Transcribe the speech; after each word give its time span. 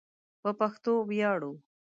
په 0.41 0.49
پښتو 0.59 0.91
ویاړو 1.09 1.51